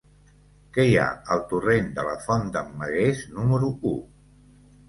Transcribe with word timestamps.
Què 0.77 0.85
hi 0.91 0.95
ha 1.01 1.05
al 1.35 1.43
torrent 1.51 1.91
de 1.99 2.07
la 2.09 2.15
Font 2.23 2.49
d'en 2.57 2.75
Magués 2.81 3.25
número 3.37 3.73
u? 3.95 3.97